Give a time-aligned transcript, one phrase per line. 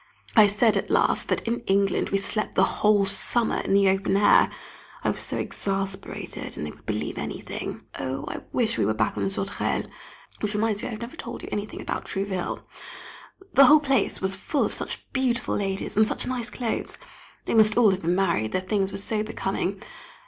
[0.35, 4.17] I said at last that in England we slept the whole summer in the open
[4.17, 4.49] air.
[5.03, 7.83] I was so exasperated, and they would believe anything.
[7.99, 9.85] Oh, I wish we were back on the Sauterelle!
[10.39, 12.63] which reminds me I have never told you anything about Trouville.
[13.53, 16.97] The whole place was full of such beautiful ladies, and such nice clothes.
[17.45, 19.83] They must all have been married, their things were so becoming.